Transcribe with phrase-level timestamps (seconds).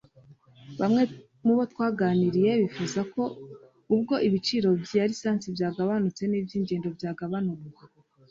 [0.79, 1.01] Bamwe
[1.45, 3.21] mu bo twaganiriye bifuza ko
[3.95, 7.83] ubwo ibiciro bya lisansi byagabanutse n’iby’ingendo byagabanurwa